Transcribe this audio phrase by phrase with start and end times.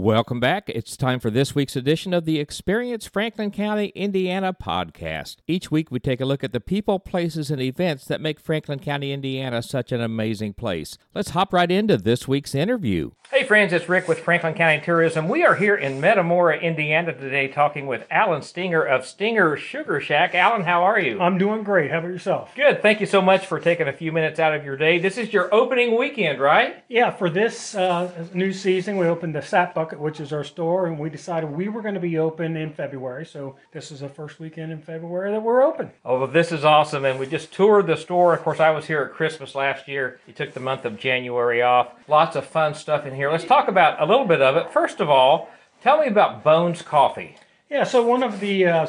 [0.00, 0.70] Welcome back.
[0.70, 5.36] It's time for this week's edition of the Experience Franklin County, Indiana podcast.
[5.46, 8.78] Each week, we take a look at the people, places, and events that make Franklin
[8.78, 10.96] County, Indiana such an amazing place.
[11.14, 13.10] Let's hop right into this week's interview.
[13.30, 15.28] Hey, friends, it's Rick with Franklin County Tourism.
[15.28, 20.34] We are here in Metamora, Indiana today talking with Alan Stenger of Stenger Sugar Shack.
[20.34, 21.20] Alan, how are you?
[21.20, 21.90] I'm doing great.
[21.90, 22.52] How about yourself?
[22.56, 22.80] Good.
[22.82, 24.98] Thank you so much for taking a few minutes out of your day.
[24.98, 26.82] This is your opening weekend, right?
[26.88, 30.86] Yeah, for this uh, new season, we opened the Sap Bucket, which is our store,
[30.86, 33.26] and we decided we were going to be open in February.
[33.26, 35.90] So this is the first weekend in February that we're open.
[36.04, 37.04] Oh, well, this is awesome.
[37.04, 38.32] And we just toured the store.
[38.32, 40.20] Of course, I was here at Christmas last year.
[40.28, 41.88] You took the month of January off.
[42.06, 43.32] Lots of fun stuff in here.
[43.32, 44.72] Let's talk about a little bit of it.
[44.72, 45.50] First of all,
[45.82, 47.36] tell me about Bones Coffee.
[47.68, 48.86] Yeah, so one of the uh,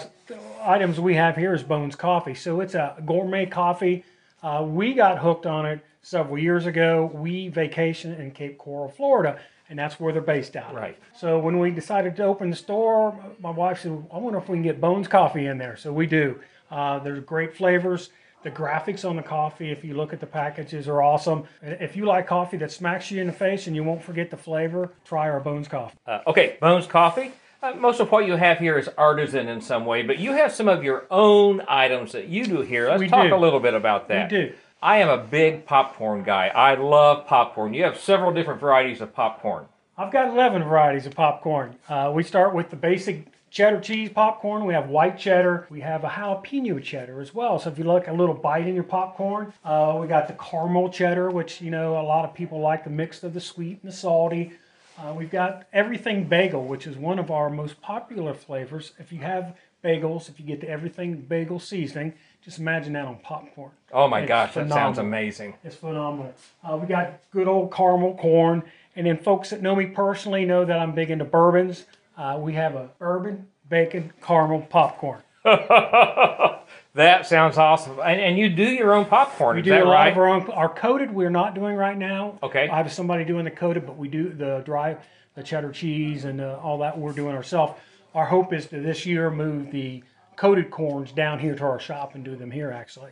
[0.62, 2.36] items we have here is Bones Coffee.
[2.36, 4.06] So it's a gourmet coffee.
[4.44, 7.12] Uh, we got hooked on it several years ago.
[7.14, 10.72] We vacation in Cape Coral, Florida, and that's where they're based out.
[10.72, 10.76] of.
[10.76, 10.98] Right.
[11.18, 14.56] So when we decided to open the store, my wife said, "I wonder if we
[14.58, 16.40] can get Bones Coffee in there." So we do.
[16.70, 18.10] Uh, there's great flavors.
[18.44, 21.44] The graphics on the coffee, if you look at the packages, are awesome.
[21.62, 24.38] If you like coffee that smacks you in the face and you won't forget the
[24.38, 25.96] flavor, try our Bones Coffee.
[26.08, 27.34] Uh, okay, Bones Coffee.
[27.62, 30.52] Uh, most of what you have here is artisan in some way, but you have
[30.52, 32.90] some of your own items that you do here.
[32.90, 33.36] Let's We talk do.
[33.36, 34.32] a little bit about that.
[34.32, 34.54] We do.
[34.82, 36.48] I am a big popcorn guy.
[36.48, 37.76] I love popcorn.
[37.76, 39.66] You have several different varieties of popcorn.
[39.96, 41.76] I've got 11 varieties of popcorn.
[41.88, 44.66] Uh, we start with the basic cheddar cheese popcorn.
[44.66, 45.68] We have white cheddar.
[45.70, 47.60] We have a jalapeno cheddar as well.
[47.60, 50.90] So if you like a little bite in your popcorn, uh, we got the caramel
[50.90, 53.92] cheddar, which you know a lot of people like the mix of the sweet and
[53.92, 54.54] the salty.
[54.98, 58.94] Uh, we've got everything bagel, which is one of our most popular flavors.
[59.00, 63.18] If you have bagels, if you get the everything bagel seasoning, just imagine that on
[63.18, 63.72] popcorn.
[63.92, 65.56] Oh my It's gosh, that sounds amazing.
[65.64, 66.34] It's phenomenal.
[66.64, 68.64] Uh, we got good old caramel corn.
[68.96, 71.86] And then folks that know me personally know that I'm big into bourbons.
[72.18, 75.22] Uh, we have a bourbon, bacon, caramel popcorn.
[76.94, 78.00] That sounds awesome.
[78.04, 80.12] And, and you do your own popcorn, We is do that a lot right?
[80.12, 80.50] of our own.
[80.52, 82.38] Our coated we're not doing right now.
[82.44, 82.68] Okay.
[82.68, 84.98] I have somebody doing the coated, but we do the dry,
[85.36, 87.80] the cheddar cheese and uh, all that we're doing ourselves.
[88.14, 90.04] Our hope is to this year move the
[90.36, 93.12] coated corns down here to our shop and do them here actually.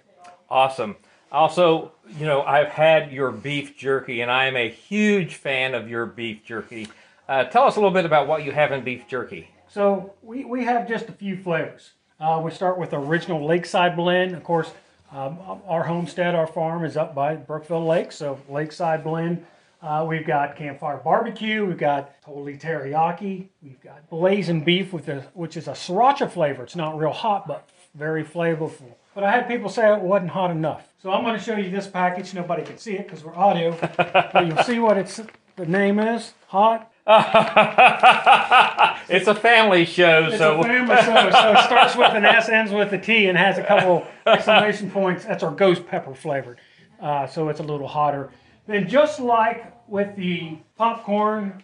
[0.50, 0.98] Awesome.
[1.32, 5.88] Also, you know, I've had your beef jerky, and I am a huge fan of
[5.88, 6.88] your beef jerky.
[7.28, 9.48] Uh, tell us a little bit about what you have in beef jerky.
[9.68, 11.92] So we, we have just a few flavors.
[12.20, 14.36] Uh, we start with original Lakeside blend.
[14.36, 14.70] Of course,
[15.14, 19.46] um, our homestead, our farm is up by Brookville Lake, so Lakeside blend.
[19.82, 21.66] Uh, we've got campfire barbecue.
[21.66, 23.48] We've got totally teriyaki.
[23.64, 26.64] We've got blazing beef with a, which is a sriracha flavor.
[26.64, 28.96] It's not real hot, but very flavorful.
[29.16, 30.90] But I had people say it wasn't hot enough.
[31.02, 32.34] So I'm going to show you this package.
[32.34, 35.22] Nobody can see it because we're audio, but you'll see what it's
[35.56, 36.34] the name is.
[36.48, 36.92] Hot
[39.10, 42.50] It's a family show, It's so a family show, so it starts with an S,
[42.50, 45.26] ends with a T, and has a couple exclamation points.
[45.26, 46.60] That's our ghost pepper flavored,
[47.02, 48.30] uh, so it's a little hotter.
[48.68, 51.64] Then, just like with the popcorn,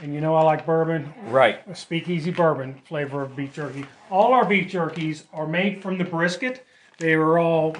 [0.00, 1.60] and you know I like bourbon, right.
[1.66, 3.84] a speakeasy bourbon flavor of beef jerky.
[4.12, 6.64] All our beef jerkies are made from the brisket.
[6.98, 7.74] They are all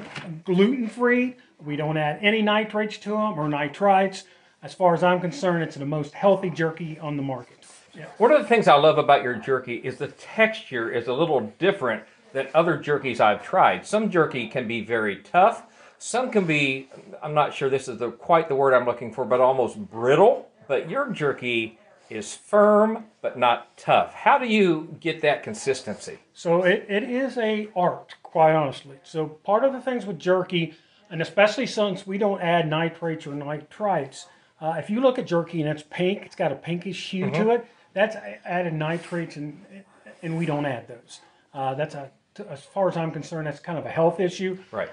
[0.44, 1.36] gluten free.
[1.65, 4.25] We don't add any nitrates to them or nitrites.
[4.61, 7.65] As far as I'm concerned, it's the most healthy jerky on the market.
[8.19, 11.53] One of the things I love about your jerky is the texture is a little
[11.59, 12.03] different
[12.33, 13.87] than other jerkies I've tried.
[13.87, 15.63] Some jerky can be very tough.
[15.99, 16.89] Some can be,
[17.23, 20.49] I'm not sure this is the, quite the word I'm looking for, but almost brittle.
[20.67, 21.79] But your jerky
[22.11, 24.13] is firm but not tough.
[24.13, 26.19] How do you get that consistency?
[26.33, 28.97] So it, it is a art, quite honestly.
[29.05, 30.75] So part of the things with jerky,
[31.11, 34.27] and especially since we don't add nitrates or nitrites,
[34.61, 37.51] uh, if you look at jerky and it's pink, it's got a pinkish hue to
[37.51, 37.67] it.
[37.95, 39.65] That's added nitrates, and
[40.23, 41.21] and we don't add those.
[41.55, 42.11] Uh, that's a,
[42.49, 44.59] as far as I'm concerned, that's kind of a health issue.
[44.71, 44.91] Right.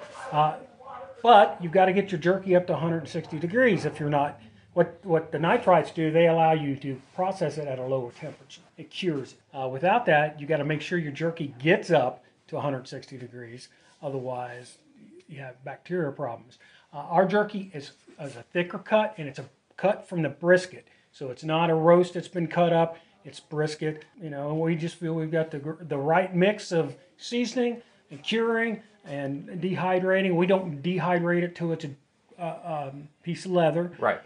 [1.21, 3.85] But you've got to get your jerky up to 160 degrees.
[3.85, 4.39] If you're not,
[4.73, 8.61] what what the nitrites do, they allow you to process it at a lower temperature.
[8.77, 9.57] It cures it.
[9.57, 13.69] Uh, without that, you got to make sure your jerky gets up to 160 degrees.
[14.03, 14.77] Otherwise,
[15.27, 16.59] you have bacteria problems.
[16.95, 19.45] Uh, our jerky is, is a thicker cut, and it's a
[19.75, 22.97] cut from the brisket, so it's not a roast that's been cut up.
[23.25, 24.53] It's brisket, you know.
[24.53, 27.81] We just feel we've got the the right mix of seasoning
[28.11, 30.35] and curing and dehydrating.
[30.35, 31.91] We don't dehydrate it till it's a
[32.39, 33.91] uh, um, piece of leather.
[33.99, 34.21] Right.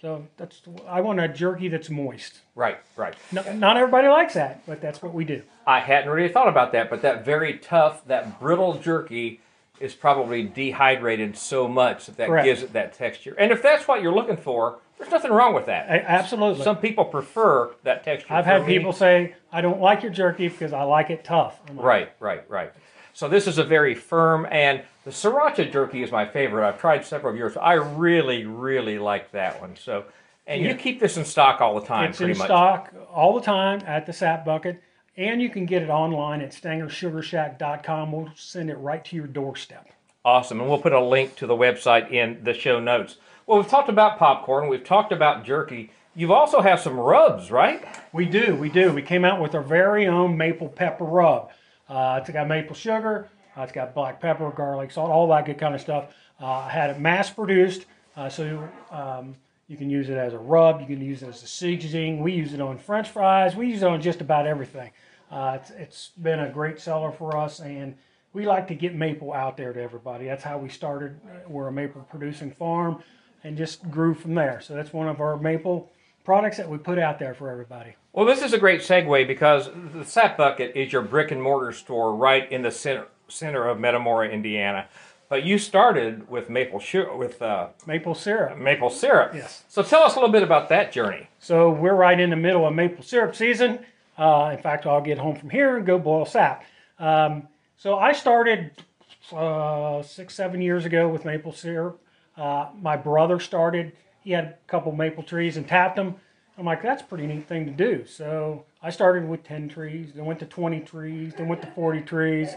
[0.00, 2.42] So that's I want a jerky that's moist.
[2.54, 2.78] Right.
[2.96, 3.14] Right.
[3.32, 5.42] No, not everybody likes that, but that's what we do.
[5.66, 9.40] I hadn't really thought about that, but that very tough, that brittle jerky
[9.80, 12.44] is probably dehydrated so much that that Correct.
[12.44, 13.34] gives it that texture.
[13.38, 15.88] And if that's what you're looking for, There's nothing wrong with that.
[15.88, 16.64] A- absolutely.
[16.64, 18.32] Some people prefer that texture.
[18.32, 21.60] I've had people say, I don't like your jerky because I like it tough.
[21.68, 22.72] Like, Right, right, right.
[23.12, 26.66] So this is a very firm, and the sriracha jerky is my favorite.
[26.66, 27.56] I've tried several of yours.
[27.56, 29.76] I really, really like that one.
[29.76, 30.04] So,
[30.46, 32.46] and you keep this in stock all the time, It's pretty in much.
[32.48, 34.82] stock all the time at the Sap Bucket,
[35.16, 38.12] and you can get it online at StengerSugarShack.com.
[38.12, 39.88] We'll send it right to your doorstep.
[40.24, 43.16] Awesome, and we'll put a link to the website in the show notes.
[43.46, 44.68] Well, we've talked about popcorn.
[44.68, 45.90] We've talked about jerky.
[46.16, 47.86] You've also have some rubs, right?
[48.12, 48.92] We do, we do.
[48.92, 51.50] We came out with our very own maple pepper rub.
[51.88, 55.58] Uh, it's got maple sugar, uh, it's got black pepper, garlic salt, all that good
[55.58, 56.06] kind of stuff.
[56.40, 57.86] Uh, I had it mass produced,
[58.16, 59.36] uh, so um,
[59.68, 62.22] you can use it as a rub, you can use it as a seasoning.
[62.22, 64.90] We use it on French fries, we use it on just about everything.
[65.30, 67.96] Uh, it's, it's been a great seller for us, and
[68.32, 70.26] we like to get maple out there to everybody.
[70.26, 71.18] That's how we started.
[71.48, 73.02] We're a maple producing farm
[73.42, 74.60] and just grew from there.
[74.60, 75.90] So that's one of our maple
[76.24, 77.94] products that we put out there for everybody.
[78.12, 81.72] Well, this is a great segue because the Sap Bucket is your brick and mortar
[81.72, 84.86] store right in the center, center of Metamora, Indiana.
[85.28, 88.58] But you started with maple sugar, with uh, Maple syrup.
[88.58, 89.32] maple syrup.
[89.34, 89.64] Yes.
[89.68, 91.28] So tell us a little bit about that journey.
[91.40, 93.80] So we're right in the middle of maple syrup season.
[94.16, 96.64] Uh, in fact, I'll get home from here and go boil sap.
[96.98, 98.70] Um, so I started
[99.32, 102.00] uh, six, seven years ago with maple syrup.
[102.36, 103.92] Uh, my brother started.
[104.22, 106.14] He had a couple maple trees and tapped them.
[106.58, 108.06] I'm like, that's a pretty neat thing to do.
[108.06, 112.00] So I started with 10 trees, then went to 20 trees, then went to 40
[112.02, 112.54] trees.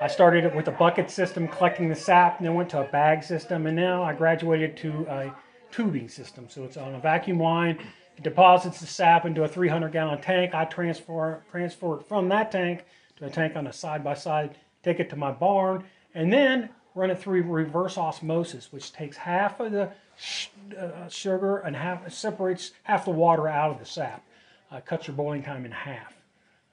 [0.00, 2.84] I started it with a bucket system, collecting the sap, and then went to a
[2.84, 5.34] bag system, and now I graduated to a
[5.72, 6.46] tubing system.
[6.48, 7.78] So it's on a vacuum line.
[8.16, 10.54] It deposits the sap into a 300 gallon tank.
[10.54, 12.84] I transfer transfer it from that tank
[13.16, 15.84] to a tank on a side by side, take it to my barn,
[16.14, 19.90] and then run it through reverse osmosis, which takes half of the
[20.78, 24.24] uh, sugar and half separates half the water out of the sap.
[24.70, 26.14] Uh, cuts your boiling time in half.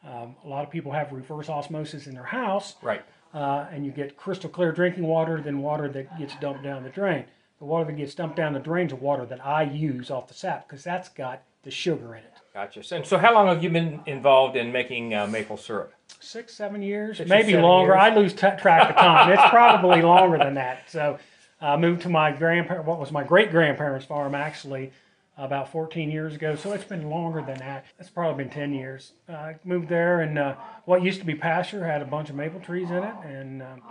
[0.06, 3.04] Um, a lot of people have reverse osmosis in their house, Right.
[3.36, 6.90] Uh, and you get crystal clear drinking water than water that gets dumped down the
[6.90, 7.26] drain.
[7.60, 10.34] The water that gets dumped down the drain is water that I use off the
[10.34, 12.34] sap because that's got the sugar in it.
[12.54, 12.82] Gotcha.
[12.96, 15.94] And so, how long have you been involved in making uh, maple syrup?
[16.22, 17.94] Six, seven years, Six maybe seven longer.
[17.94, 18.02] years.
[18.02, 19.32] I lose t- track of time.
[19.34, 20.90] it's probably longer than that.
[20.90, 21.20] So
[21.60, 24.92] I moved to my grandparent, what was my great grandparents' farm actually,
[25.38, 26.56] about 14 years ago.
[26.56, 27.86] So it's been longer than that.
[28.00, 29.14] It's probably been 10 years.
[29.28, 30.56] Uh, I moved there, and uh,
[30.86, 33.82] what used to be pasture had a bunch of maple trees in it, and um,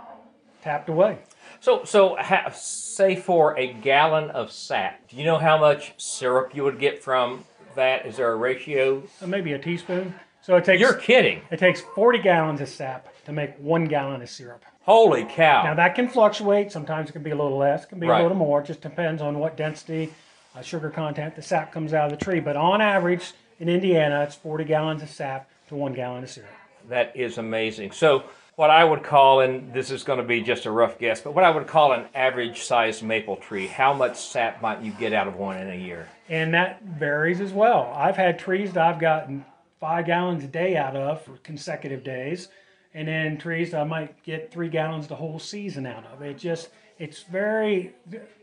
[0.63, 1.19] tapped away.
[1.59, 6.55] So, so ha- say for a gallon of sap, do you know how much syrup
[6.55, 7.45] you would get from
[7.75, 8.05] that?
[8.05, 9.03] Is there a ratio?
[9.21, 10.15] Uh, maybe a teaspoon.
[10.41, 11.41] So it takes You're kidding!
[11.49, 14.63] it takes 40 gallons of sap to make one gallon of syrup.
[14.83, 15.63] Holy cow!
[15.63, 16.71] Now that can fluctuate.
[16.71, 18.19] Sometimes it can be a little less, can be Right.
[18.19, 18.61] a little more.
[18.61, 20.13] It just depends on what density,
[20.55, 22.39] uh, sugar content the sap comes out of the tree.
[22.39, 26.49] But on average, in Indiana, it's 40 gallons of sap to one gallon of syrup.
[26.89, 27.91] That is amazing.
[27.91, 28.23] So,
[28.55, 31.33] what I would call, and this is going to be just a rough guess, but
[31.33, 35.11] what I would call an average sized maple tree, how much sap might you get
[35.11, 36.07] out of one in a year?
[36.29, 37.91] And that varies as well.
[37.93, 39.43] I've had trees that I've gotten
[39.81, 42.47] five gallons a day out of for consecutive days,
[42.93, 46.21] and then trees that I might get three gallons the whole season out of.
[46.21, 47.93] It just, it's very,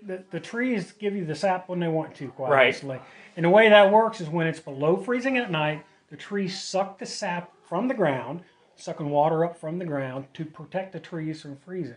[0.05, 2.65] the, the trees give you the sap when they want to, quite Right.
[2.67, 3.01] honestly.
[3.37, 6.99] And the way that works is when it's below freezing at night, the trees suck
[6.99, 8.43] the sap from the ground,
[8.77, 11.97] sucking water up from the ground to protect the trees from freezing.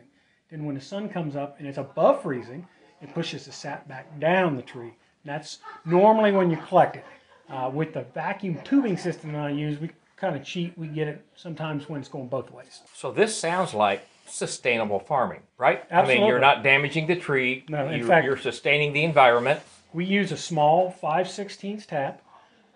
[0.50, 2.66] Then when the sun comes up and it's above freezing,
[3.02, 4.94] it pushes the sap back down the tree.
[5.24, 7.06] And that's normally when you collect it.
[7.48, 10.76] Uh, with the vacuum tubing system that I use, we kind of cheat.
[10.78, 12.82] We get it sometimes when it's going both ways.
[12.96, 15.84] So, this sounds like sustainable farming, right?
[15.92, 19.60] I mean, you're not damaging the tree, No, in you, fact- you're sustaining the environment.
[19.94, 22.22] We use a small 5 16 tap.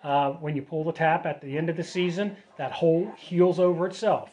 [0.02, 3.60] Uh, when you pull the tap at the end of the season, that hole heals
[3.60, 4.30] over itself.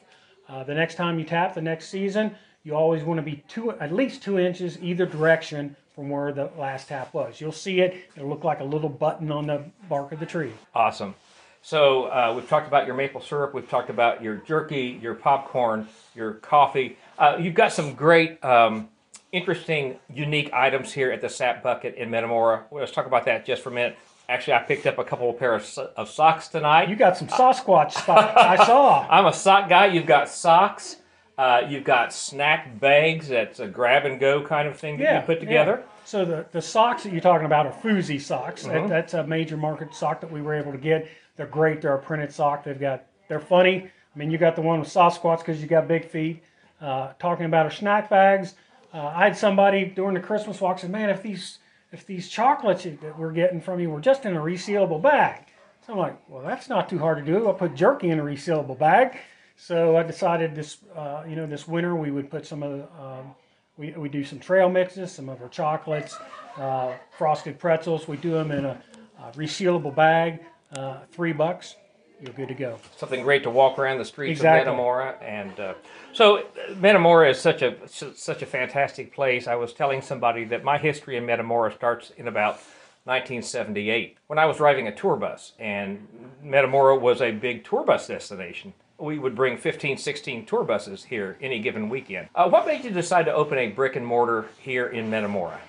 [0.47, 2.33] Uh, the next time you tap the next season,
[2.63, 6.49] you always want to be two, at least two inches either direction from where the
[6.57, 7.41] last tap was.
[7.41, 10.53] You'll see it, it'll look like a little button on the bark of the tree.
[10.73, 11.15] Awesome.
[11.61, 13.53] So uh, we've talked about your maple syrup.
[13.53, 16.97] We've talked about your jerky, your popcorn, your coffee.
[17.17, 18.89] Uh, you've got some great, um,
[19.31, 22.65] interesting, unique items here at the Sap Bucket in Metamora.
[22.69, 23.97] Well, Let's talk about that just for a minute.
[24.29, 26.89] Actually, I picked up a couple of pairs of, so- of socks tonight.
[26.89, 29.07] You got some Sasquatch stuff, I saw.
[29.09, 29.87] I'm a sock guy.
[29.87, 30.97] You've got socks.
[31.37, 33.29] Uh, you've got snack bags.
[33.29, 35.83] That's a grab and go kind of thing that you put together.
[35.85, 35.91] yeah.
[36.03, 38.63] So the, the socks that you're talking about are Fuzi socks.
[38.63, 38.89] That- Mm-hmm.
[38.89, 41.07] that's a major market sock that we were able to get.
[41.35, 41.81] They're great.
[41.81, 42.63] They're a printed sock.
[42.63, 43.89] They've got they're funny.
[44.15, 46.41] I mean, you got the one with Sasquatch because you got big feet.
[46.79, 48.55] Uh, talking about our snack bags,
[48.93, 51.59] uh, I had somebody during the Christmas walk said, "Man, if these
[51.91, 55.45] if these chocolates that we're getting from you were just in a resealable bag.
[55.85, 57.47] So I'm like, well, that's not too hard to do.
[57.47, 59.17] I'll put jerky in a resealable bag.
[59.55, 62.83] So I decided this, uh, you know, this winter we would put some of the,
[63.01, 63.35] um,
[63.77, 66.17] we, we do some trail mixes, some of our chocolates,
[66.57, 68.07] uh, frosted pretzels.
[68.07, 68.81] We do them in a,
[69.19, 70.41] a resealable bag,
[70.75, 71.75] uh, three bucks.
[72.19, 72.79] You're good to go.
[72.95, 74.61] Something great to walk around the streets Exactly.
[74.61, 75.73] of Metamora, and uh,
[76.13, 76.47] so
[76.77, 79.47] Metamora is such a such a fantastic place.
[79.47, 82.55] I was telling somebody that my history in Metamora starts in about
[83.03, 86.07] 1978 when I was driving a tour bus, and
[86.43, 88.73] Metamora was a big tour bus destination.
[88.99, 92.29] We would bring 15, 16 tour buses here any given weekend.
[92.33, 95.59] Uh, what made you decide to open a brick and mortar here in Metamora?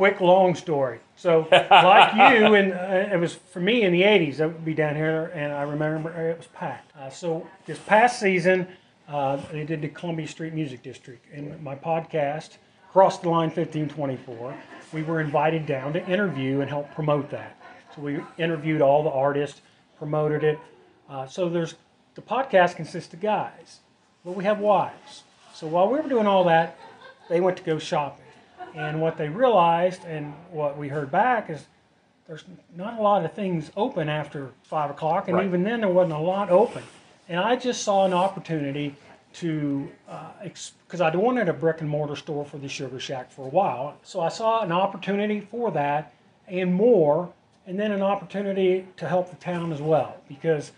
[0.00, 0.98] Quick long story.
[1.14, 4.72] So like you and uh, it was for me in the 80s i would be
[4.72, 6.90] down here and i remember it was packed.
[6.96, 8.66] Uh, so this past season
[9.08, 12.56] uh, they did the columbia street music district and my podcast
[12.90, 14.54] cross the line 1524
[14.94, 17.58] we were invited down to interview and help promote that.
[17.94, 19.60] So we interviewed all the artists
[19.98, 20.58] promoted it.
[21.10, 21.74] Uh, so there's
[22.14, 23.80] the podcast consists of guys
[24.24, 25.24] but we have wives.
[25.52, 26.78] So while we were doing all that
[27.28, 28.24] they went to go shopping
[28.74, 31.66] and what they realized and what we heard back is
[32.26, 32.44] there's
[32.76, 35.46] not a lot of things open after five o'clock, and Right.
[35.46, 36.82] even then there wasn't a lot open.
[37.28, 38.94] And I just saw an opportunity
[39.34, 43.46] to, uh, because I'd wanted a brick and mortar store for the Sugar Shack for
[43.46, 43.94] a while.
[44.02, 46.12] So I saw an opportunity for that
[46.48, 47.32] and more,
[47.66, 50.16] and then an opportunity to help the town as well.
[50.28, 50.72] Because